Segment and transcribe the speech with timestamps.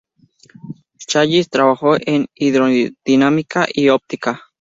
[0.97, 4.41] Challis trabajó en hidrodinámica y óptica.